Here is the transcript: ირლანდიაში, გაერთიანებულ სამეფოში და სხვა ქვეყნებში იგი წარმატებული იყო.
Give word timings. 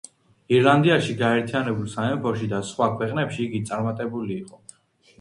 ირლანდიაში, 0.59 1.17
გაერთიანებულ 1.19 1.93
სამეფოში 1.93 2.51
და 2.57 2.65
სხვა 2.73 2.91
ქვეყნებში 2.97 3.49
იგი 3.49 3.65
წარმატებული 3.73 4.43
იყო. 4.43 4.65